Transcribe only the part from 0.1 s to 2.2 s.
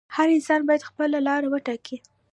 هر انسان باید خپله لاره وټاکي.